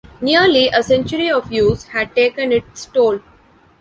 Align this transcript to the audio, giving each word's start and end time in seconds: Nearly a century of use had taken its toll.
Nearly 0.19 0.67
a 0.69 0.81
century 0.81 1.29
of 1.29 1.51
use 1.51 1.83
had 1.89 2.15
taken 2.15 2.51
its 2.51 2.87
toll. 2.87 3.19